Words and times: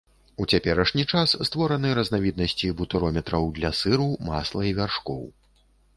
У 0.43 0.45
цяперашні 0.53 1.03
час 1.17 1.35
створаны 1.49 1.91
разнавіднасці 1.99 2.73
бутырометраў 2.79 3.43
для 3.59 3.75
сыру, 3.81 4.09
масла 4.31 4.61
і 4.71 4.77
вяршкоў. 4.81 5.23